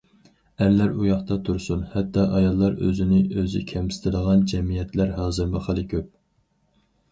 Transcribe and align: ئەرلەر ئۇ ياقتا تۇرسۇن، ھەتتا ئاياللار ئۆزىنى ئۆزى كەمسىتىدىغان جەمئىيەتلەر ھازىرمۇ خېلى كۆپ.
ئەرلەر 0.61 0.93
ئۇ 0.95 1.03
ياقتا 1.07 1.37
تۇرسۇن، 1.49 1.83
ھەتتا 1.91 2.23
ئاياللار 2.37 2.79
ئۆزىنى 2.87 3.21
ئۆزى 3.37 3.63
كەمسىتىدىغان 3.73 4.43
جەمئىيەتلەر 4.55 5.15
ھازىرمۇ 5.21 5.65
خېلى 5.69 5.87
كۆپ. 5.95 6.13